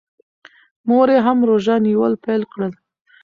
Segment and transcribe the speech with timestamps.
[0.87, 2.71] مور یې هم روژه نیول پیل کړل.